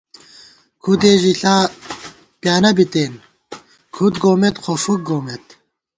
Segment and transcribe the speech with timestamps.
[0.81, 1.55] کھُدے ژِلا
[2.41, 3.13] پیانہ بِتېن،
[3.93, 5.45] کھُد گومېت خو فُک گومېت